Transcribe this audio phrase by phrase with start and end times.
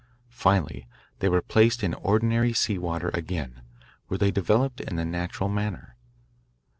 [0.31, 0.87] Finally
[1.19, 3.61] they were placed in ordinary sea water again,
[4.07, 5.95] where they developed in the natural manner.